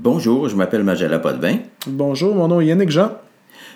[0.00, 1.56] Bonjour, je m'appelle Majala Potvin.
[1.88, 3.18] Bonjour, mon nom est Yannick Jean.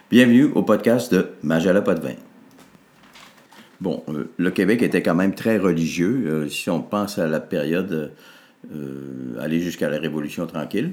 [0.09, 2.15] Bienvenue au podcast de Majala Potvin.
[3.81, 6.23] Bon, euh, le Québec était quand même très religieux.
[6.29, 8.13] euh, si on pense à la période
[8.73, 10.93] euh, aller jusqu'à la Révolution tranquille,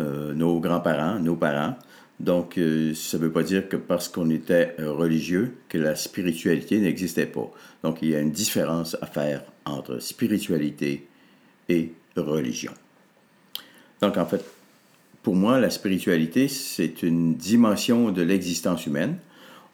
[0.00, 1.76] euh, nos grands-parents, nos parents.
[2.18, 7.26] Donc, ça ne veut pas dire que parce qu'on était religieux, que la spiritualité n'existait
[7.26, 7.48] pas.
[7.84, 11.06] Donc, il y a une différence à faire entre spiritualité
[11.68, 12.72] et religion.
[14.00, 14.42] Donc, en fait,
[15.26, 19.16] pour moi, la spiritualité, c'est une dimension de l'existence humaine.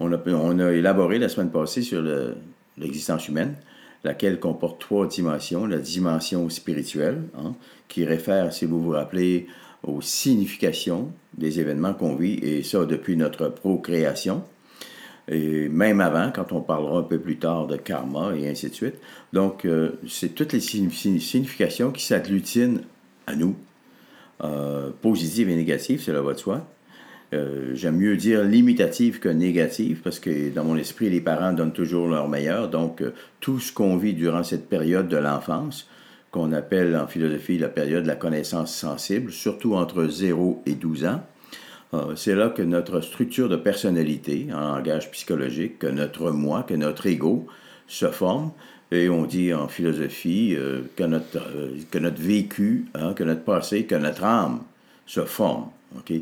[0.01, 2.37] On a, élaboré la semaine passée sur le-
[2.79, 3.57] l'existence humaine,
[4.03, 5.67] laquelle comporte trois dimensions.
[5.67, 7.53] La dimension spirituelle, hein,
[7.89, 9.47] qui réfère, si vous vous rappelez,
[9.83, 14.45] aux significations des événements qu'on vit, et ça depuis notre procréation.
[15.29, 18.75] Et même avant, quand on parlera un peu plus tard de karma et ainsi de
[18.75, 18.97] suite.
[19.35, 22.81] Donc, euh, c'est toutes les signi- significations qui s'agglutinent
[23.27, 23.55] à nous,
[24.43, 26.67] euh, positives et négatives, cela va de soi.
[27.33, 31.73] Euh, J'aime mieux dire limitative que négative, parce que dans mon esprit, les parents donnent
[31.73, 32.69] toujours leur meilleur.
[32.69, 35.89] Donc, euh, tout ce qu'on vit durant cette période de l'enfance,
[36.31, 41.05] qu'on appelle en philosophie la période de la connaissance sensible, surtout entre 0 et 12
[41.07, 41.23] ans,
[41.95, 46.75] euh, c'est là que notre structure de personnalité, en langage psychologique, que notre moi, que
[46.75, 47.47] notre ego
[47.87, 48.53] se forme.
[48.93, 53.43] Et on dit en philosophie euh, que, notre, euh, que notre vécu, hein, que notre
[53.43, 54.61] passé, que notre âme
[55.07, 55.69] se forme.
[55.97, 56.13] OK?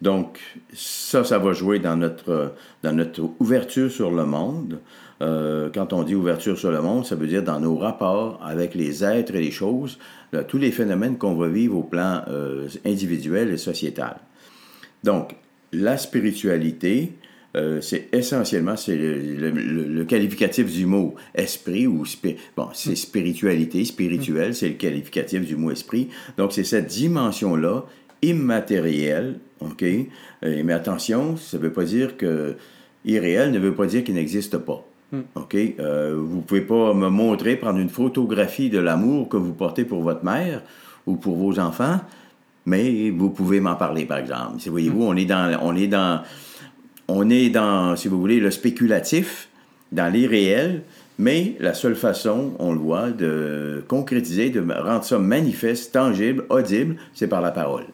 [0.00, 0.38] Donc,
[0.72, 4.78] ça, ça va jouer dans notre, dans notre ouverture sur le monde.
[5.22, 8.76] Euh, quand on dit ouverture sur le monde, ça veut dire dans nos rapports avec
[8.76, 9.98] les êtres et les choses,
[10.46, 12.22] tous les phénomènes qu'on va vivre au plan
[12.86, 14.18] individuel et sociétal.
[15.02, 15.34] Donc,
[15.72, 17.12] la spiritualité,
[17.56, 22.68] euh, c'est essentiellement c'est le, le- le- le qualificatif du mot esprit ou spi- bon,
[22.74, 26.08] c'est spiritualité, spirituel, c'est le qualificatif du mot esprit.
[26.38, 27.84] Donc, c'est cette dimension-là
[28.22, 29.82] immatérielle, ok?
[29.82, 32.56] Euh, mais attention, ça ne veut pas dire que
[33.04, 34.84] irréel ne veut pas dire qu'il n'existe pas.
[35.34, 35.56] OK?
[35.56, 40.02] Euh, vous pouvez pas me montrer, prendre une photographie de l'amour que vous portez pour
[40.02, 40.62] votre mère
[41.06, 41.98] ou pour vos enfants,
[42.64, 44.58] mais vous pouvez m'en parler, par exemple.
[44.66, 46.22] Voyez-vous, on est dans, on est dans,
[47.10, 49.48] on est dans, si vous voulez, le spéculatif,
[49.90, 50.82] dans l'irréel,
[51.18, 56.96] mais la seule façon, on le voit, de concrétiser, de rendre ça manifeste, tangible, audible,
[57.12, 57.86] c'est par la parole.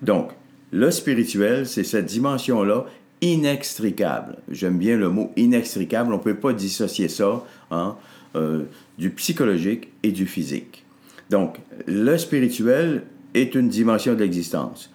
[0.00, 0.30] Donc,
[0.70, 2.86] le spirituel, c'est cette dimension-là
[3.20, 4.38] inextricable.
[4.50, 6.12] J'aime bien le mot inextricable.
[6.12, 7.96] On ne peut pas dissocier ça hein,
[8.36, 8.62] euh,
[8.96, 10.84] du psychologique et du physique.
[11.28, 13.02] Donc, le spirituel
[13.34, 14.90] est une dimension de l'existence.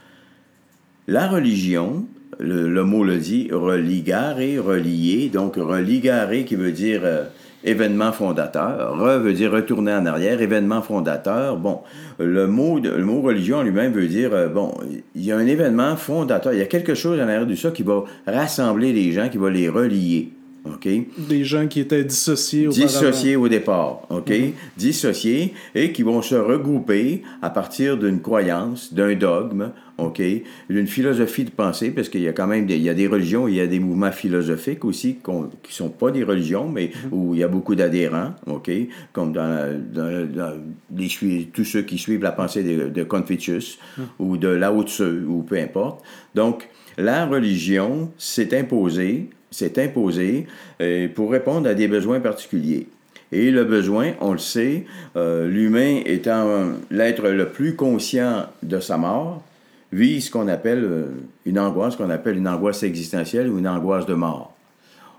[1.07, 2.05] La religion,
[2.39, 7.23] le, le mot le dit, religare, relier, donc religare qui veut dire euh,
[7.63, 11.57] événement fondateur, re veut dire retourner en arrière, événement fondateur.
[11.57, 11.81] Bon,
[12.19, 14.73] le mot, le mot religion en lui-même veut dire, euh, bon,
[15.15, 17.71] il y a un événement fondateur, il y a quelque chose en arrière de ça
[17.71, 20.29] qui va rassembler les gens, qui va les relier.
[20.65, 20.87] OK?
[21.29, 22.87] Des gens qui étaient dissociés auparavant.
[22.87, 24.33] Dissociés au départ, OK?
[24.75, 30.21] Dissociés et qui vont se regrouper à partir d'une croyance, d'un dogme, OK?
[30.69, 33.07] D'une philosophie de pensée, parce qu'il y a quand même des, il y a des
[33.07, 35.17] religions, il y a des mouvements philosophiques aussi
[35.63, 38.69] qui sont pas des religions, mais où il y a beaucoup d'adhérents, OK?
[39.13, 40.53] Comme dans, la- dans- dans
[40.95, 43.79] les, tous ceux qui suivent la pensée de, de Confucius
[44.19, 46.03] ou de Lao Tzu, ou peu importe.
[46.35, 50.47] Donc, la religion s'est imposée, s'est imposée
[50.81, 52.87] euh, pour répondre à des besoins particuliers.
[53.31, 54.85] Et le besoin, on le sait,
[55.17, 59.43] euh, l'humain étant l'être le plus conscient de sa mort,
[59.91, 61.05] vit ce qu'on appelle euh,
[61.45, 64.53] une angoisse, qu'on appelle une angoisse existentielle ou une angoisse de mort.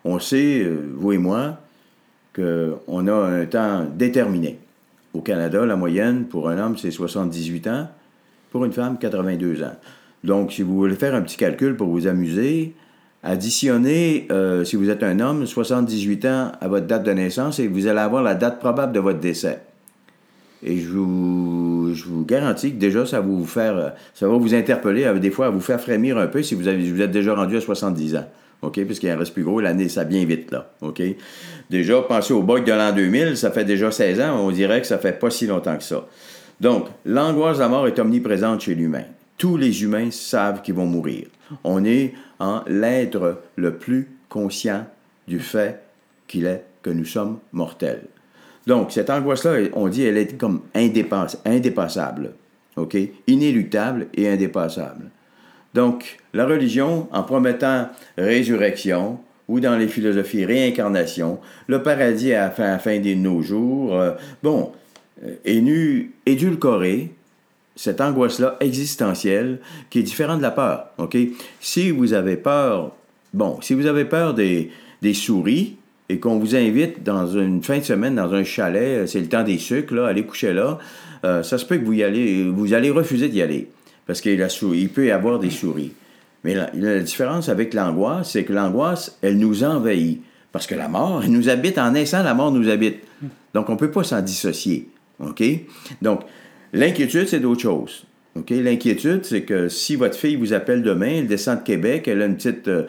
[0.04, 1.58] On sait, euh, vous et moi,
[2.34, 4.58] qu'on a un temps déterminé.
[5.14, 7.88] Au Canada, la moyenne pour un homme, c'est 78 ans,
[8.50, 9.76] pour une femme, 82 ans.
[10.24, 12.74] Donc, si vous voulez faire un petit calcul pour vous amuser,
[13.22, 17.68] additionnez, euh, si vous êtes un homme, 78 ans à votre date de naissance et
[17.68, 19.62] vous allez avoir la date probable de votre décès.
[20.62, 21.04] Et je vous,
[21.98, 25.18] je vous garantis que déjà, ça va vous faire, euh, ça va vous interpeller, euh,
[25.18, 28.16] des fois, à vous faire frémir un peu si vous, êtes déjà rendu à 70
[28.16, 28.26] ans.
[28.62, 28.84] OK?
[28.86, 30.70] Parce qu'il en reste plus gros, l'année, ça vient vite, là.
[30.80, 31.02] OK?
[31.70, 34.86] Déjà, pensez au bug de l'an 2000, ça fait déjà 16 ans, on dirait que
[34.86, 36.06] ça fait pas si longtemps que ça.
[36.60, 39.04] Donc, l'angoisse de la mort est omniprésente chez l'humain.
[39.36, 41.26] Tous les humains savent qu'ils vont mourir.
[41.62, 44.86] On est en l'être le plus conscient
[45.28, 45.80] du fait
[46.26, 48.02] qu'il est que nous sommes mortels.
[48.68, 52.34] Donc, cette angoisse-là, on dit, elle est comme indépass- indépassable,
[52.76, 52.98] OK?
[53.26, 55.10] Inéluctable et indépassable.
[55.72, 57.88] Donc, la religion, en promettant
[58.18, 63.14] résurrection, ou dans les philosophies réincarnation, le paradis à la fin, à la fin de
[63.14, 64.12] nos jours, euh,
[64.42, 64.72] bon,
[65.24, 67.10] euh, est nu, édulcoré,
[67.74, 70.90] cette angoisse-là existentielle qui est différente de la peur.
[70.98, 71.16] OK?
[71.58, 72.94] Si vous avez peur,
[73.32, 75.77] bon, si vous avez peur des, des souris
[76.08, 79.44] et qu'on vous invite dans une fin de semaine dans un chalet, c'est le temps
[79.44, 80.78] des sucres, là, allez coucher là,
[81.24, 83.68] euh, ça se peut que vous y allez, vous allez refuser d'y aller
[84.06, 85.92] parce qu'il peut y avoir des souris.
[86.44, 90.22] Mais la, différence avec l'angoisse, c'est que l'angoisse, elle nous envahit.
[90.50, 93.00] Parce que la mort, elle nous habite en naissant, la mort nous habite.
[93.52, 94.88] Donc, on ne peut pas s'en dissocier.
[95.20, 95.42] OK?
[96.00, 96.22] Donc,
[96.72, 98.06] l'inquiétude, c'est d'autre chose.
[98.34, 98.48] OK?
[98.50, 102.26] L'inquiétude, c'est que si votre fille vous appelle demain, elle descend de Québec, elle a
[102.26, 102.84] une petite, euh,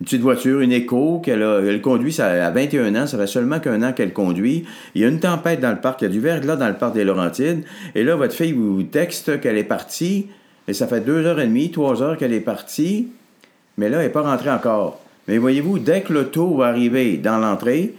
[0.00, 3.60] une petite voiture, une écho, qu'elle elle conduit, ça, à 21 ans, ça fait seulement
[3.60, 4.64] qu'un an qu'elle conduit.
[4.94, 6.74] Il y a une tempête dans le parc, il y a du verglas dans le
[6.74, 7.64] parc des Laurentides,
[7.94, 10.26] et là, votre fille vous texte qu'elle est partie,
[10.66, 13.08] et ça fait deux heures et demie, trois heures qu'elle est partie,
[13.78, 15.00] mais là, elle n'est pas rentrée encore.
[15.28, 17.94] Mais voyez-vous, dès que l'auto va arriver dans l'entrée,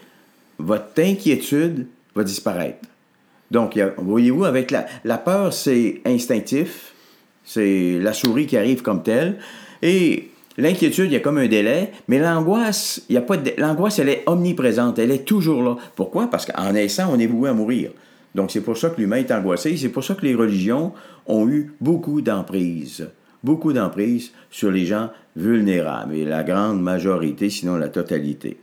[0.60, 2.88] votre inquiétude va disparaître.
[3.52, 6.94] Donc, voyez-vous, avec la, la peur, c'est instinctif.
[7.44, 9.38] C'est la souris qui arrive comme telle.
[9.82, 11.92] Et l'inquiétude, il y a comme un délai.
[12.08, 15.00] Mais l'angoisse, y a pas l'angoisse, elle est omniprésente.
[15.00, 15.76] Elle est toujours là.
[15.96, 16.28] Pourquoi?
[16.30, 17.92] Parce qu'en naissant, on est voué à mourir.
[18.34, 19.78] Donc, c'est pour ça que l'humain est angoissé.
[19.78, 20.92] C'est pour ça que les religions
[21.26, 23.08] ont eu beaucoup d'emprise.
[23.44, 26.16] Beaucoup d'emprise sur les gens vulnérables.
[26.16, 28.58] Et la grande majorité, sinon la totalité.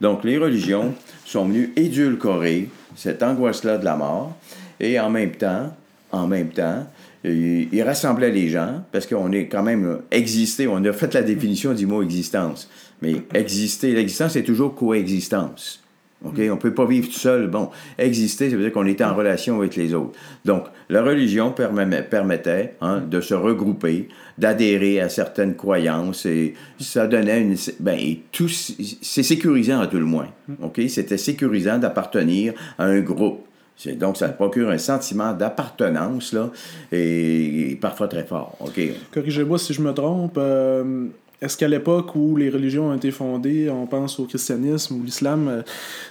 [0.00, 0.94] Donc, les religions
[1.24, 4.36] sont venues édulcorer cette angoisse-là de la mort.
[4.78, 5.74] Et en même temps,
[6.12, 6.86] en même temps,
[7.24, 11.72] ils rassemblaient les gens, parce qu'on est quand même existé, on a fait la définition
[11.72, 12.68] du mot existence.
[13.00, 15.82] Mais exister, l'existence, c'est toujours coexistence.
[16.24, 16.34] OK?
[16.38, 17.48] On ne peut pas vivre tout seul.
[17.48, 20.18] Bon, exister, ça veut dire qu'on est en relation avec les autres.
[20.44, 24.08] Donc, la religion permettait hein, de se regrouper,
[24.38, 27.56] d'adhérer à certaines croyances et ça donnait une.
[27.80, 27.98] Ben,
[28.30, 30.28] tout, c'est sécurisant à tout le moins.
[30.62, 30.80] OK?
[30.88, 33.46] C'était sécurisant d'appartenir à un groupe.
[33.88, 36.50] Donc, ça procure un sentiment d'appartenance, là,
[36.90, 38.56] et, parfois très fort.
[38.60, 38.80] OK?
[39.12, 40.36] Corrigez-moi si je me trompe.
[40.38, 41.06] Euh,
[41.42, 45.48] est-ce qu'à l'époque où les religions ont été fondées, on pense au christianisme ou l'islam,
[45.48, 45.62] euh,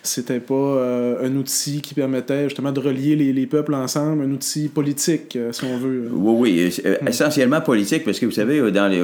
[0.03, 4.31] c'était pas euh, un outil qui permettait justement de relier les, les peuples ensemble, un
[4.31, 6.09] outil politique, euh, si on veut?
[6.11, 7.07] Oui, oui, hmm.
[7.07, 9.01] essentiellement politique, parce que vous savez, dans les,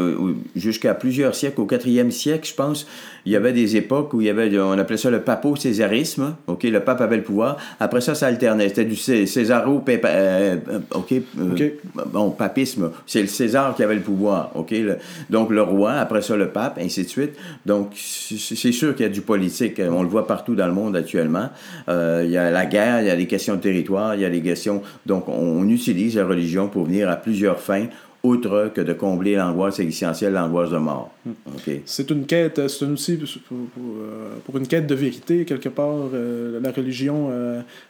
[0.55, 2.85] jusqu'à plusieurs siècles, au quatrième siècle, je pense,
[3.25, 6.63] il y avait des époques où il y avait, on appelait ça le papo-césarisme, OK,
[6.63, 7.57] le pape avait le pouvoir.
[7.79, 8.69] Après ça, ça alternait.
[8.69, 9.83] C'était du césaro
[10.93, 11.13] OK,
[12.07, 12.91] bon, papisme.
[13.05, 14.73] C'est le César qui avait le pouvoir, OK.
[15.29, 17.31] donc, le roi, après ça le pape, ainsi de suite.
[17.65, 19.79] Donc, c'est sûr qu'il y a du politique.
[19.79, 21.49] On le voit partout dans le monde actuellement.
[21.89, 24.25] Euh, il y a la guerre, il y a des questions de territoire, il y
[24.25, 24.81] a des questions...
[25.05, 27.87] Donc, on utilise la religion pour venir à plusieurs fins
[28.23, 31.11] outre que de combler l'angoisse existentielle, l'angoisse de mort.
[31.25, 31.31] Hmm.
[31.85, 33.15] C'est une quête, c'est un outil
[33.47, 36.09] pour, euh, pour, une quête de vérité, quelque part.
[36.13, 37.31] Euh, la religion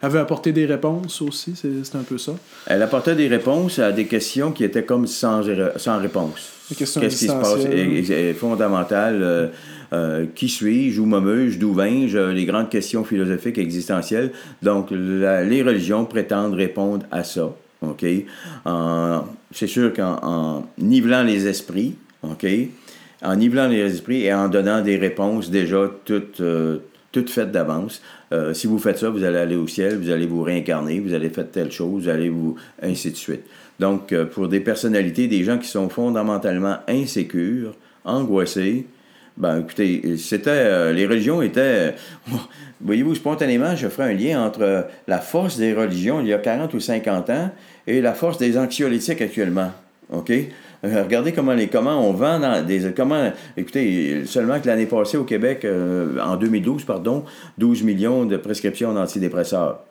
[0.01, 2.33] avait apporté des réponses aussi, c'est un peu ça.
[2.67, 5.41] Elle apportait des réponses à des questions qui étaient comme sans,
[5.77, 6.56] sans réponse.
[6.75, 8.37] Qu'est-ce qui se passe?
[8.37, 9.47] Fondamental euh,
[9.93, 14.31] euh, qui suis-je, où me d'où viens-je, les grandes questions philosophiques existentielles.
[14.61, 17.53] Donc, les religions prétendent répondre à ça.
[17.81, 18.05] OK?
[19.51, 22.45] c'est sûr qu'en nivelant les esprits, OK?
[23.23, 26.79] En nivelant les esprits et en donnant des réponses déjà toutes, euh,
[27.11, 28.01] toutes faites d'avance.
[28.53, 31.29] si vous faites ça, vous allez aller au ciel, vous allez vous réincarner, vous allez
[31.29, 32.55] faire telle chose, vous allez vous...
[32.81, 33.43] ainsi de suite.
[33.79, 37.75] Donc, euh, pour des personnalités, des gens qui sont fondamentalement insécures,
[38.05, 38.87] angoissés,
[39.37, 41.93] ben écoutez, c'était euh, les religions étaient
[42.81, 46.73] voyez-vous spontanément, je ferai un lien entre la force des religions il y a 40
[46.73, 47.51] ou 50 ans
[47.85, 49.71] et la force des anxiolytiques actuellement.
[50.11, 50.31] OK?
[50.31, 55.17] Euh, Regardez comment les comment on vend dans des comment écoutez, seulement que l'année passée
[55.17, 55.67] au Québec
[56.19, 57.23] en 2012 pardon,
[57.59, 59.81] 12 millions de prescriptions d'antidépresseurs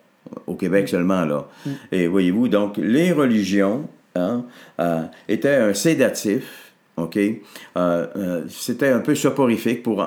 [0.47, 1.49] au Québec seulement, là.
[1.65, 1.71] Mm.
[1.93, 4.45] Et voyez-vous, donc, les religions hein,
[4.81, 7.17] euh, étaient un sédatif, OK?
[7.17, 7.37] Euh,
[7.77, 10.05] euh, c'était un peu soporifique pour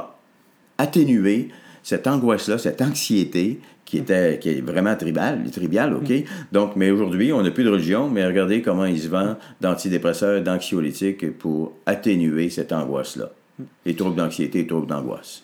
[0.78, 1.50] atténuer
[1.84, 6.10] cette angoisse-là, cette anxiété qui était qui est vraiment tribale, triviale, OK?
[6.10, 6.24] Mm.
[6.52, 10.42] Donc, mais aujourd'hui, on n'a plus de religion, mais regardez comment ils se vendent d'antidépresseurs,
[10.42, 13.32] d'anxiolytiques pour atténuer cette angoisse-là.
[13.58, 13.64] Mm.
[13.86, 15.44] Les troubles d'anxiété, les troubles d'angoisse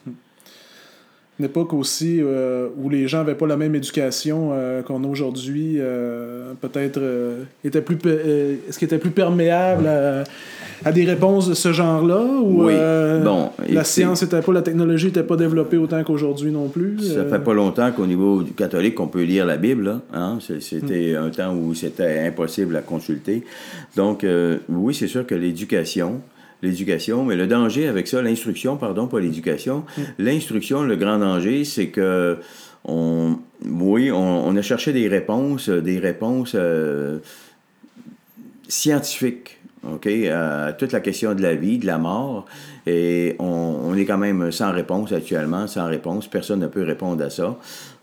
[1.39, 5.07] une époque aussi euh, où les gens n'avaient pas la même éducation euh, qu'on a
[5.07, 7.01] aujourd'hui, euh, peut-être
[7.63, 9.87] était plus est-ce qu'il était plus perméable
[10.85, 12.69] à, des réponses de ce genre-là ou
[13.23, 16.99] bon, la science était pas la technologie n'était pas développée autant qu'aujourd'hui non plus.
[16.99, 20.37] Ça fait pas longtemps qu'au niveau du catholique on peut lire la Bible, hein?
[20.61, 21.23] c'était hmm.
[21.23, 23.43] un temps où c'était impossible à consulter.
[23.97, 24.25] Donc
[24.69, 26.21] oui, c'est sûr que l'éducation
[26.65, 30.01] l'éducation, mais le danger avec ça, l'instruction, pardon, pas l'éducation, mm.
[30.19, 32.37] l'instruction, le grand danger, c'est que
[32.87, 37.17] on, oui, on, a cherché des réponses, des réponses euh,
[38.67, 39.59] scientifique,
[39.91, 42.45] OK, à toute la question de la vie, de la mort.
[42.85, 46.27] Et on, est quand même sans réponse actuellement, sans réponse.
[46.27, 47.57] Personne ne peut répondre à ça.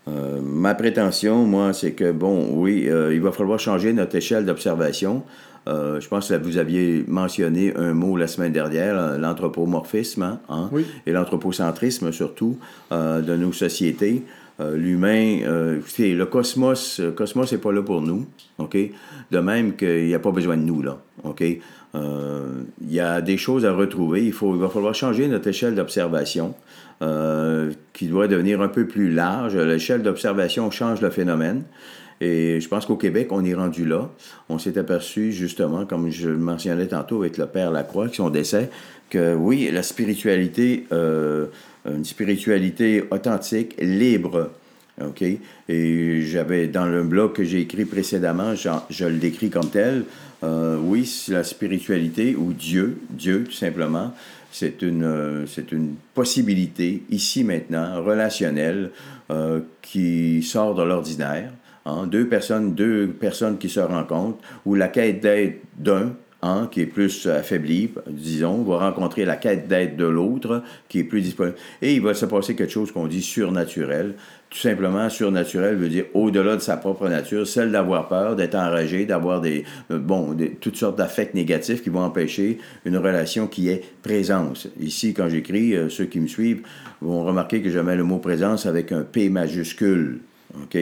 [0.09, 5.23] Euh, ma prétention, moi, c'est que, bon, oui, il va falloir changer notre échelle d'observation.
[5.67, 10.69] Euh, je pense que vous aviez mentionné un mot la semaine dernière, euh, l'anthropomorphisme hein,
[11.05, 12.57] et l'anthropocentrisme surtout
[12.91, 14.23] euh, de nos sociétés.
[14.59, 18.27] L'humain, le cosmos, le cosmos n'est pas là pour nous,
[18.59, 18.77] ok?
[19.31, 21.41] De même qu'il n'y a pas besoin de nous là, ok?
[21.41, 24.23] Il y a des choses à retrouver.
[24.23, 26.53] Il faut, il va falloir changer notre échelle d'observation.
[27.93, 29.57] qui doit devenir un peu plus large.
[29.57, 31.63] L'échelle d'observation change le phénomène.
[32.21, 34.09] Et je pense qu'au Québec, on est rendu là.
[34.49, 38.29] On s'est aperçu, justement, comme je le mentionnais tantôt avec le Père Lacroix, qui son
[38.29, 38.69] décès,
[39.09, 41.47] que oui, la spiritualité, euh,
[41.85, 44.51] une spiritualité authentique, libre,
[45.01, 45.23] OK?
[45.69, 50.05] Et j'avais, dans le blog que j'ai écrit précédemment, je, le décris comme tel.
[50.43, 54.13] Euh, oui, la spiritualité, ou Dieu, Dieu, tout simplement,
[54.51, 58.91] c'est une, c'est une possibilité, ici maintenant, relationnelle,
[59.31, 61.51] euh, qui sort de l'ordinaire.
[61.85, 66.81] Hein, deux, personnes, deux personnes qui se rencontrent, où la quête d'aide d'un, hein, qui
[66.81, 71.57] est plus affaibli, disons, va rencontrer la quête d'aide de l'autre, qui est plus disponible.
[71.81, 74.15] Et il va se passer quelque chose qu'on dit surnaturel.
[74.49, 79.05] Tout simplement, surnaturel veut dire au-delà de sa propre nature, celle d'avoir peur, d'être enragé,
[79.05, 83.81] d'avoir des, euh, bon, toutes sortes d'affects négatifs qui vont empêcher une relation qui est
[84.03, 84.67] présence.
[84.79, 86.61] Ici, quand j'écris, euh, ceux qui me suivent
[87.01, 90.19] vont remarquer que je mets le mot présence avec un P majuscule.
[90.61, 90.77] OK?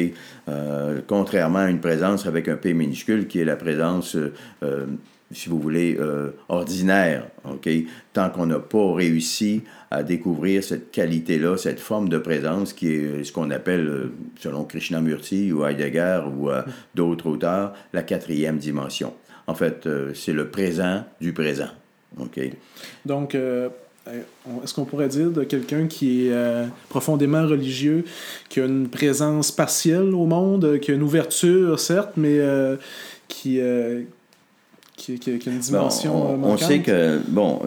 [0.47, 4.15] Euh, contrairement à une présence avec un P minuscule qui est la présence,
[4.63, 4.85] euh,
[5.31, 7.27] si vous voulez, euh, ordinaire.
[7.45, 7.69] OK?
[8.13, 13.23] Tant qu'on n'a pas réussi à découvrir cette qualité-là, cette forme de présence qui est
[13.23, 14.09] ce qu'on appelle,
[14.39, 16.49] selon Krishnamurti ou Heidegger ou
[16.95, 19.13] d'autres auteurs, la quatrième dimension.
[19.47, 21.69] En fait, c'est le présent du présent.
[22.19, 22.39] OK?
[23.05, 23.69] Donc, euh,
[24.63, 28.03] est-ce qu'on pourrait dire de quelqu'un qui est euh, profondément religieux,
[28.49, 32.77] qui a une présence partielle au monde, qui a une ouverture, certes, mais euh,
[33.27, 33.59] qui,
[34.97, 36.43] qui, qui, a une dimension.
[36.43, 37.61] on, sait que, bon,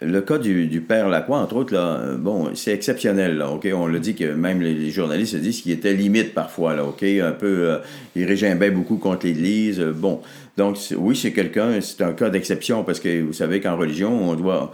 [0.00, 3.36] le cas du, du, père Lacroix, entre autres, là, bon, c'est exceptionnel.
[3.36, 3.68] Là, ok?
[3.74, 6.74] On le dit que même les, journalistes disent qu'il était limite parfois.
[6.74, 7.02] Là, ok?
[7.02, 7.78] Un peu,
[8.16, 9.80] il régimbait beaucoup contre l'Église.
[9.80, 10.20] bon,
[10.56, 14.34] donc oui, c'est quelqu'un, c'est un cas d'exception parce que vous savez qu'en religion, on
[14.34, 14.72] doit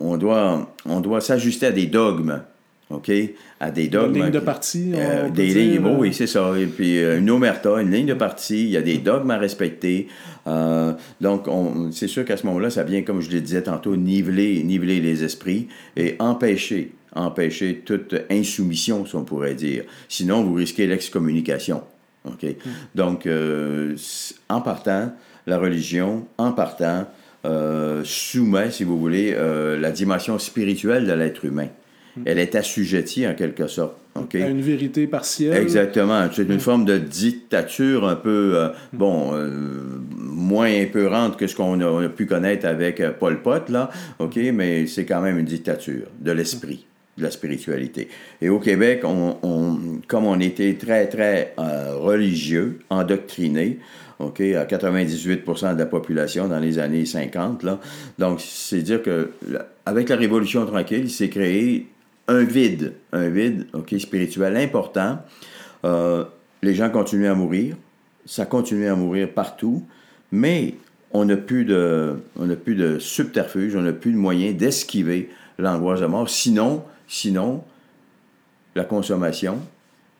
[0.00, 2.42] on doit, on doit s'ajuster à des dogmes.
[2.90, 3.10] OK?
[3.60, 4.16] À des dogmes.
[4.16, 4.92] Une ligne de parti.
[4.94, 6.52] Euh, des lignes, euh, oui, c'est ça.
[6.58, 9.38] Et puis euh, une omerta, une ligne de parti, il y a des dogmes à
[9.38, 10.08] respecter.
[11.20, 11.48] donc,
[11.92, 15.22] c'est sûr qu'à ce moment-là, ça vient, comme je le disais tantôt, niveler, niveler les
[15.22, 19.84] esprits et empêcher, empêcher toute insoumission, si on pourrait dire.
[20.08, 21.82] Sinon, vous risquez l'excommunication.
[22.24, 22.42] OK?
[22.42, 22.70] Hmm.
[22.96, 23.28] Donc,
[24.48, 25.12] en partant,
[25.46, 27.04] la religion, en partant, euh,
[28.04, 31.68] soumet, si vous voulez, euh, la dimension spirituelle de l'être humain.
[32.16, 32.22] Hmm.
[32.26, 33.96] Elle est assujettie en quelque sorte.
[34.16, 35.56] À une vérité partielle.
[35.56, 36.28] Exactement.
[36.32, 36.60] C'est une hmm.
[36.60, 38.98] forme de dictature un peu, euh, hmm.
[38.98, 39.32] bon,
[40.18, 45.04] moins épeurante que ce qu'on a, pu connaître avec Pol Pot, là, OK, mais c'est
[45.04, 46.86] quand même une dictature de l'esprit
[47.18, 48.08] de la spiritualité.
[48.40, 53.78] Et au Québec, on, comme on était très, très religieux, endoctriné,
[54.20, 57.62] OK, à 98% de la population dans les années 50.
[57.62, 57.80] Là.
[58.18, 59.30] Donc, c'est dire que
[59.86, 61.86] avec la Révolution tranquille, il s'est créé
[62.28, 65.18] un vide, un vide OK, spirituel important.
[65.84, 66.24] Euh,
[66.62, 67.76] les gens continuaient à mourir,
[68.26, 69.86] ça continuait à mourir partout,
[70.30, 70.74] mais
[71.12, 76.00] on n'a plus de, on plus de subterfuge, on n'a plus de moyen d'esquiver l'angoisse
[76.00, 76.28] de mort.
[76.28, 77.64] Sinon, sinon,
[78.74, 79.58] la consommation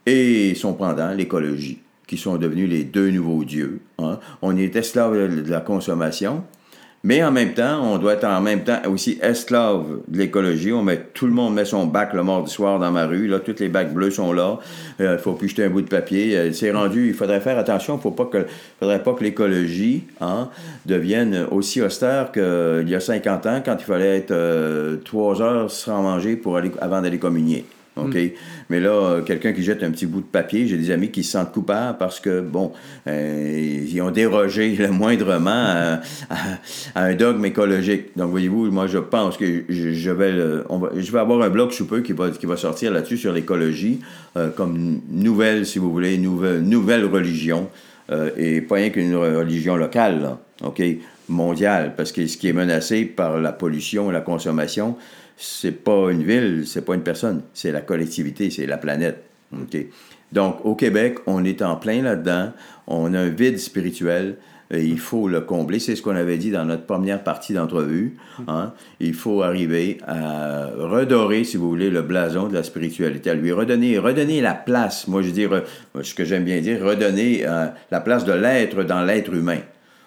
[0.07, 1.81] et son pendant, l'écologie
[2.11, 3.79] qui sont devenus les deux nouveaux dieux.
[4.01, 4.19] Hein.
[4.43, 6.43] On est esclave de la consommation,
[7.05, 10.73] mais en même temps, on doit être en même temps aussi esclave de l'écologie.
[10.73, 13.29] On met, tout le monde met son bac le mardi soir dans ma rue.
[13.29, 14.59] Là, tous les bacs bleus sont là.
[14.99, 16.37] Il euh, faut plus jeter un bout de papier.
[16.37, 17.07] Euh, c'est rendu.
[17.07, 17.95] Il faudrait faire attention.
[18.05, 18.45] Il ne
[18.81, 20.51] faudrait pas que l'écologie hein,
[20.87, 25.71] devienne aussi austère qu'il y a 50 ans, quand il fallait être euh, trois heures
[25.71, 27.65] sans manger pour aller, avant d'aller communier.
[28.07, 28.15] OK?
[28.15, 28.29] Hmm.
[28.71, 31.33] Mais là, quelqu'un qui jette un petit bout de papier, j'ai des amis qui se
[31.33, 32.73] sentent coupables parce que, bon,
[33.09, 36.01] euh, ils ont dérogé le moindrement à,
[36.95, 38.17] un dogme écologique.
[38.17, 42.01] Donc, voyez-vous, moi, je pense que je, vais, je vais avoir un blog sous peu
[42.01, 44.01] qui va, qui va sortir là-dessus sur l'écologie
[44.37, 47.69] euh, comme nouvelle, si vous voulez, nouvelle, nouvelle religion.
[48.11, 50.83] Euh, et pas rien qu'une religion locale, là, OK?
[51.29, 54.97] Mondiale, parce que ce qui est menacé par la pollution et la consommation,
[55.41, 59.25] c'est pas une ville, c'est pas une personne, c'est la collectivité, c'est la planète.
[59.55, 59.77] OK?
[60.33, 62.53] Donc, au Québec, on est en plein là-dedans.
[62.87, 64.37] On a un vide spirituel.
[64.73, 65.81] Il faut le combler.
[65.81, 68.17] C'est ce qu'on avait dit dans notre première partie d'entrevue.
[68.47, 68.73] Hein?
[69.01, 73.51] Il faut arriver à redorer, si vous voulez, le blason de la spiritualité, à lui
[73.51, 75.09] redonner, redonner la place.
[75.09, 75.47] Moi, je dis,
[76.01, 79.59] ce que j'aime bien dire, redonner euh, la place de l'être dans l'être humain.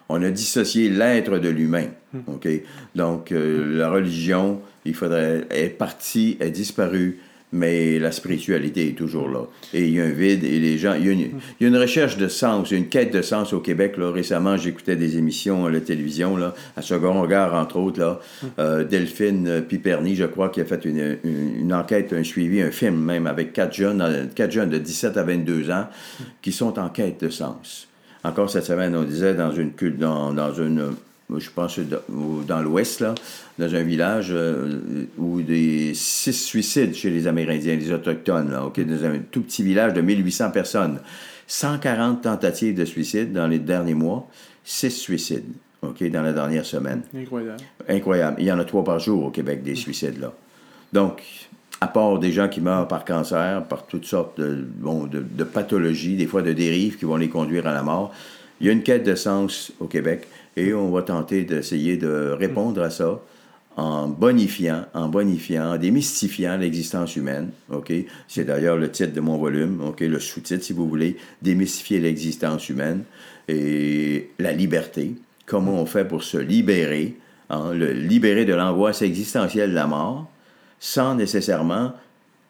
[0.08, 1.88] On a dissocié l'être de l'humain.
[2.28, 2.48] OK?
[2.96, 7.20] Donc, euh, la religion, il faudrait, est partie, est disparue
[7.54, 9.42] mais la spiritualité est toujours là.
[9.74, 10.96] Et il y a un vide et les gens.
[10.96, 13.54] Il y a une, il y a une recherche de sens, une quête de sens
[13.54, 13.96] au Québec.
[13.98, 14.12] Là.
[14.12, 18.00] Récemment, j'écoutais des émissions à la télévision, là, à Second Regard, entre autres.
[18.00, 18.20] Là.
[18.58, 22.96] Euh, Delphine Piperny, je crois, qui a fait une, une, enquête, un suivi, un film
[22.96, 25.86] même, avec quatre jeunes, quatre jeunes de 17 à 22 ans
[26.42, 27.88] qui sont en quête de sens.
[28.24, 30.94] Encore cette semaine, on disait dans une, dans, dans une
[31.38, 31.80] je pense
[32.48, 33.16] dans l'ouest, là,
[33.58, 39.06] dans un village euh, où des six suicides chez les Amérindiens, les Autochtones, là, dans
[39.06, 41.00] un tout petit village de 1800 personnes.
[41.48, 44.28] 140 tentatives de suicide dans les derniers mois,
[44.64, 45.52] six suicides,
[45.82, 47.02] OK, dans la dernière semaine.
[47.16, 47.62] Incroyable.
[47.88, 48.38] Incroyable.
[48.40, 50.34] Il y en a trois par jour au Québec, des suicides, là.
[50.94, 51.22] Donc,
[51.82, 55.44] à part des gens qui meurent par cancer, par toutes sortes de, bon, de, de
[55.44, 58.14] pathologies, des fois de dérives qui vont les conduire à la mort,
[58.62, 62.36] il y a une quête de sens au Québec et on va tenter d'essayer de
[62.38, 63.20] répondre à ça
[63.76, 67.50] en bonifiant, en bonifiant, en démystifiant l'existence humaine.
[67.72, 67.92] OK?
[68.28, 70.02] C'est d'ailleurs le titre de mon volume, OK?
[70.02, 73.04] le sous-titre, si vous voulez, démystifier l'existence humaine
[73.48, 75.16] et la liberté.
[75.46, 77.18] Comment on fait pour se libérer,
[77.50, 77.74] hein?
[77.74, 80.30] le libérer de l'angoisse existentielle de la mort,
[80.80, 81.94] sans nécessairement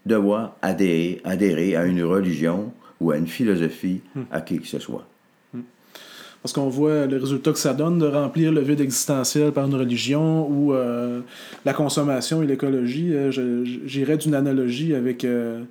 [0.06, 5.08] devoir adhérer, adhérer à une religion ou à une philosophie à qui que ce soit.
[6.44, 9.76] Parce qu'on voit le résultat que ça donne de remplir le vide existentiel par une
[9.76, 11.22] religion ou euh,
[11.64, 13.14] la consommation et l'écologie.
[13.14, 15.64] Euh, j'irais d'une analogie avec euh,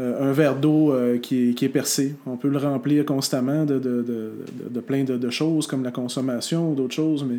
[0.00, 2.16] un verre d'eau qui, est, percé.
[2.26, 4.32] On peut le remplir constamment de,
[4.84, 7.38] plein de, choses comme la consommation ou d'autres choses, mais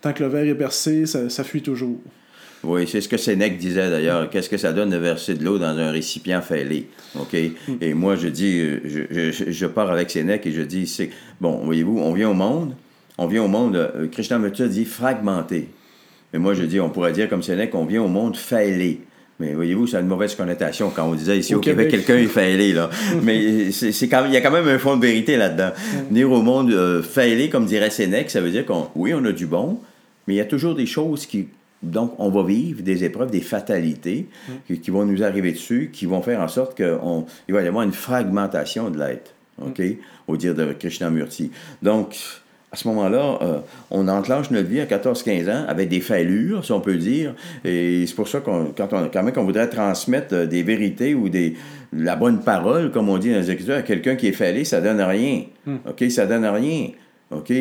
[0.00, 1.98] tant que le verre est percé, ça fuit toujours.
[2.64, 4.28] Oui, c'est ce que Sénèque disait d'ailleurs.
[4.30, 6.88] Qu'est-ce que ça donne de verser de l'eau dans un récipient fêlé?
[7.18, 7.36] OK?
[7.68, 7.74] Hmm.
[7.80, 11.60] Et moi, je dis, je, je, je, pars avec Sénèque et je dis, c'est, bon,
[11.64, 12.74] voyez-vous, on vient au monde,
[13.16, 15.68] on vient au monde, euh, Krishnamurti dit fragmenté.
[16.32, 19.00] Mais moi, je dis, on pourrait dire comme Sénèque, on vient au monde fêlé.
[19.40, 22.26] Mais voyez-vous, ça a une mauvaise connotation quand on disait ici au, Québec, quelqu'un est
[22.26, 22.90] fêlé, là.
[23.22, 25.70] Mais c'est quand il y a quand même un fond de vérité là-dedans.
[25.70, 26.08] Hmm.
[26.08, 29.32] Venir au monde euh, fêlé, comme dirait Sénèque, ça veut dire qu'on, oui, on a
[29.32, 29.78] du bon,
[30.26, 31.48] mais il y a toujours des choses qui,
[31.82, 34.76] donc, on va vivre des épreuves, des fatalités mm.
[34.76, 37.92] qui, vont nous arriver dessus, qui vont faire en sorte qu'il va y avoir une
[37.92, 39.96] fragmentation de l'être, OK, mm.
[40.26, 41.50] au dire de Krishnamurti.
[41.82, 42.16] Donc,
[42.70, 43.58] à ce moment-là, euh,
[43.90, 47.34] on enclenche notre vie à 14-15 ans avec des fêlures, si on peut dire.
[47.64, 51.14] Et c'est pour ça qu'on, quand, on, quand même qu'on voudrait transmettre euh, des vérités
[51.14, 51.54] ou des,
[51.92, 54.80] la bonne parole, comme on dit dans les Écritures, à quelqu'un qui est fêlé, ça
[54.80, 55.44] donne rien.
[55.64, 55.76] Mm.
[55.88, 56.10] OK?
[56.10, 56.88] Ça donne rien.
[57.30, 57.52] OK?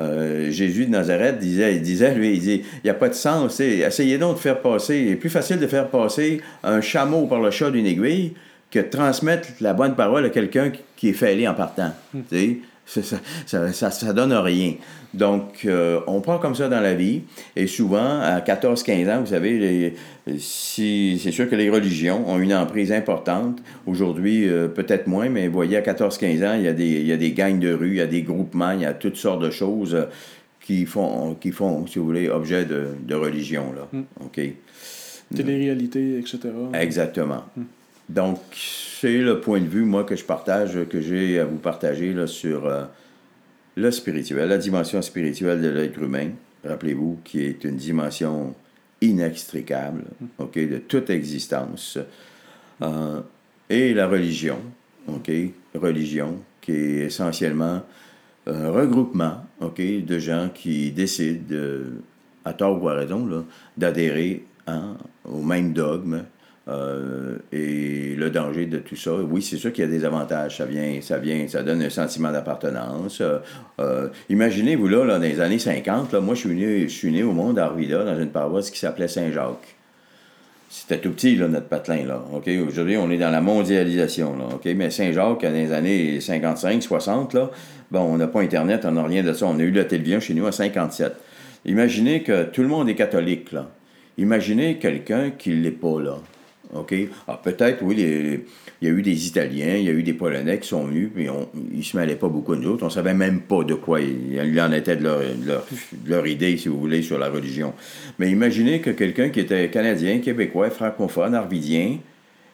[0.00, 3.14] Euh, Jésus de Nazareth disait, il disait, lui, il dit, il n'y a pas de
[3.14, 3.60] sens.
[3.60, 7.40] Essayez donc de faire passer, il est plus facile de faire passer un chameau par
[7.40, 8.32] le chat d'une aiguille
[8.70, 11.92] que de transmettre la bonne parole à quelqu'un qui est fêlé en partant.
[12.14, 12.22] Hmm.
[12.84, 13.00] Ça,
[13.72, 14.74] ça, ça, donne rien.
[15.14, 17.22] Donc, euh, on part comme ça dans la vie.
[17.56, 19.94] Et souvent, à 14-15 ans, vous savez,
[20.38, 23.62] si, c'est sûr que les religions ont une emprise importante.
[23.86, 27.06] Aujourd'hui, euh, peut-être moins, mais vous voyez, à 14-15 ans, il y, a des, il
[27.06, 29.16] y a des gangs de rue, il y a des groupements, il y a toutes
[29.16, 30.04] sortes de choses euh,
[30.60, 33.72] qui, font, qui font, si vous voulez, objet de, de religion.
[33.72, 33.88] Là.
[33.92, 34.02] Mm.
[34.24, 34.40] OK?
[35.34, 36.40] Télé-réalité, etc.
[36.74, 37.44] Exactement.
[37.56, 37.62] Mm.
[38.12, 42.12] Donc, c'est le point de vue, moi, que je partage, que j'ai à vous partager
[42.12, 42.84] là, sur euh,
[43.74, 46.28] le spirituel, la dimension spirituelle de l'être humain.
[46.62, 48.54] Rappelez-vous, qui est une dimension
[49.00, 50.04] inextricable
[50.38, 51.98] ok, de toute existence.
[52.82, 53.20] Euh,
[53.70, 54.58] et la religion,
[55.08, 55.30] ok,
[55.74, 57.82] religion, qui est essentiellement
[58.46, 61.56] un regroupement ok, de gens qui décident,
[62.44, 63.46] à tort ou à raison,
[63.78, 64.44] d'adhérer
[65.24, 66.24] au même dogme,
[66.68, 70.58] euh, et le danger de tout ça, oui, c'est sûr qu'il y a des avantages.
[70.58, 73.20] Ça vient, ça vient, ça donne un sentiment d'appartenance.
[73.20, 73.38] Euh,
[73.80, 77.24] euh, imaginez-vous là, dans les années 50, là, moi je suis né, je suis né
[77.24, 79.76] au monde à Arvilla, dans une paroisse qui s'appelait Saint-Jacques.
[80.70, 82.24] C'était tout petit, là, notre patelin, là.
[82.66, 84.72] Aujourd'hui, on est dans la mondialisation, là.
[84.74, 87.50] Mais Saint-Jacques, dans les années 55, 60, là,
[87.90, 89.46] bon, on n'a pas Internet, on n'a rien de ça.
[89.46, 91.12] On a eu la télévision chez nous à 57.
[91.66, 93.68] Imaginez que tout le monde est catholique, là.
[94.16, 96.16] Imaginez quelqu'un qui ne l'est pas, là.
[96.74, 96.94] OK?
[97.28, 100.58] Ah, peut-être, oui, il y a eu des Italiens, il y a eu des Polonais
[100.58, 101.26] qui sont venus, puis
[101.70, 102.84] ils ne se mêlaient pas beaucoup de nous autres.
[102.84, 105.04] On savait même pas de quoi il, en était de
[106.06, 107.74] leur, idée, si vous voulez, sur la religion.
[108.18, 111.98] Mais imaginez que quelqu'un qui était canadien, québécois, francophone, arvidien,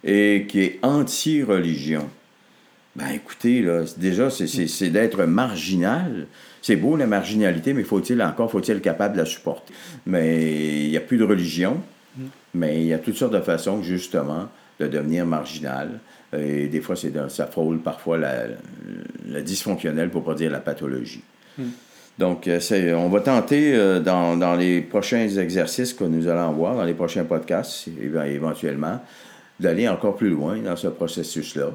[0.05, 2.09] et qui est anti-religion.
[2.97, 6.27] Ben écoutez, là, déjà, c'est d'être marginal
[6.63, 9.73] C'est beau la marginalité, mais faut-il encore, faut-il capable de la supporter?
[10.07, 11.81] Mais il n'y a plus de religion,
[12.19, 12.23] mm.
[12.55, 14.49] mais il y a toutes sortes de façons, justement,
[14.81, 16.01] de devenir marginal.
[16.37, 18.45] Et des fois, c'est ça frôle parfois la,
[19.27, 21.23] la dysfonctionnelle, pour ne pas dire la pathologie.
[21.57, 21.65] Mm.
[22.19, 26.75] Donc, euh, on va tenter euh, dans, dans, les prochains exercices que nous allons voir,
[26.75, 27.89] dans les prochains podcasts,
[28.27, 29.01] éventuellement,
[29.61, 31.71] d'aller encore plus loin dans ce processus-là.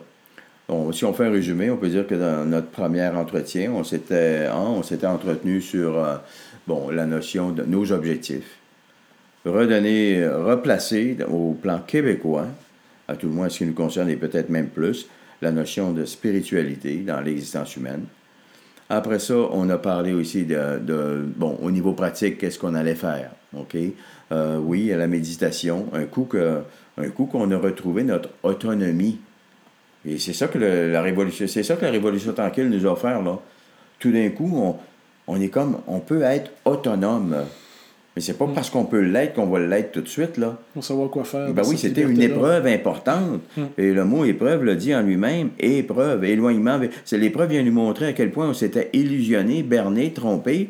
[0.92, 4.48] si on fait un résumé, on peut dire que dans notre premier entretien, on s'était,
[4.52, 6.16] hein, entretenu sur euh,
[6.68, 8.58] bon, la notion de nos objectifs.
[9.46, 12.48] Redonner, replacer au plan québécois,
[13.08, 15.08] à tout le moins ce qui nous concerne et peut-être même plus,
[15.42, 18.06] la notion de spiritualité dans l'existence humaine.
[18.90, 23.32] Après ça, on a parlé aussi de, bon, au niveau pratique, qu'est-ce qu'on allait faire.
[23.58, 23.76] OK?
[24.32, 26.62] Euh, oui, la méditation, un coup que,
[27.16, 29.20] coup qu'on a retrouvé notre autonomie.
[30.06, 33.22] Et c'est ça que la révolution, c'est ça que la révolution tranquille nous a offert,
[33.22, 33.40] là.
[34.00, 34.76] Tout d'un coup, on,
[35.28, 37.36] on est comme, on peut être autonome.
[38.16, 38.54] Mais c'est pas mm.
[38.54, 40.58] parce qu'on peut l'être qu'on va l'être tout de suite, là.
[40.74, 41.52] Pour savoir quoi faire.
[41.52, 43.42] Ben oui, c'était une épreuve importante.
[43.58, 43.62] Mm.
[43.78, 45.50] Et le mot épreuve le dit en lui-même.
[45.60, 46.80] Épreuve, éloignement.
[47.06, 50.70] C'est l'épreuve vient nous montrer à quel point on s'était illusionné, berné, trompé.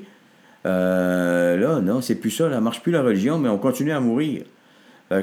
[0.66, 2.48] Euh, là, non, c'est plus ça.
[2.48, 4.44] Là, marche plus la religion, mais on continue à mourir.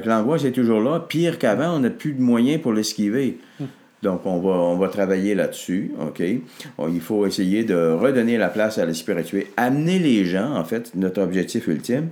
[0.05, 0.99] L'angoisse est toujours là.
[0.99, 3.39] Pire qu'avant, on n'a plus de moyens pour l'esquiver.
[3.59, 3.65] Mm.
[4.01, 6.21] Donc, on va, on va travailler là-dessus, OK?
[6.21, 10.91] il faut essayer de redonner la place à la spiritualité, amener les gens, en fait,
[10.95, 12.09] notre objectif ultime,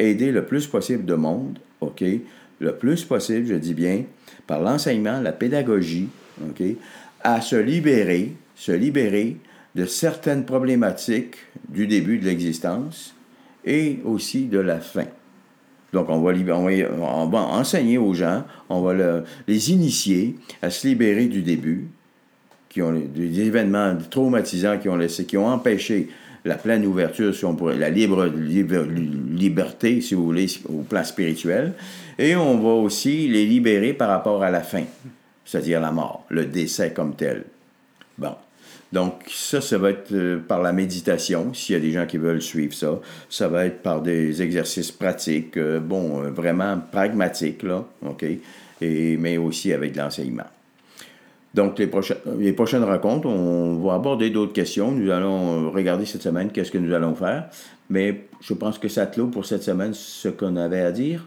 [0.00, 2.02] aider le plus possible de monde, OK?
[2.58, 4.04] Le plus possible, je dis bien,
[4.46, 6.08] par l'enseignement, la pédagogie,
[6.48, 6.62] OK?
[7.22, 9.36] À se libérer, se libérer
[9.76, 11.36] de certaines problématiques
[11.68, 13.14] du début de l'existence
[13.64, 15.06] et aussi de la fin.
[15.92, 21.88] Donc, on va, enseigner aux gens, on va les initier à se libérer du début,
[22.68, 26.08] qui ont des événements traumatisants qui ont laissé, qui ont empêché
[26.44, 27.44] la pleine ouverture, si
[27.76, 31.74] la liberté, si vous voulez, au plan spirituel.
[32.18, 34.84] Et on va aussi les libérer par rapport à la fin,
[35.44, 37.44] c'est-à-dire la mort, le décès comme tel.
[38.16, 38.34] Bon.
[38.92, 42.18] Donc, ça, ça va être euh, par la méditation, s'il y a des gens qui
[42.18, 42.98] veulent suivre ça.
[43.28, 48.24] Ça va être par des exercices pratiques, euh, bon, euh, vraiment pragmatiques, là, OK?
[48.82, 50.46] Et, mais aussi avec de l'enseignement.
[51.54, 54.90] Donc, les prochaines, les prochaines rencontres, on va aborder d'autres questions.
[54.90, 57.48] Nous allons regarder cette semaine qu'est-ce que nous allons faire.
[57.90, 61.26] Mais je pense que ça clôt pour cette semaine ce qu'on avait à dire.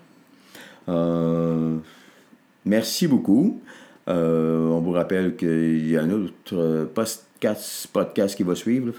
[2.65, 3.61] merci beaucoup.
[4.07, 7.27] on vous rappelle qu'il y a un autre post
[7.91, 8.93] podcast qui va suivre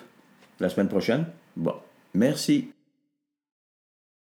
[0.60, 1.26] la semaine prochaine.
[1.56, 1.74] Bon,
[2.14, 2.73] merci.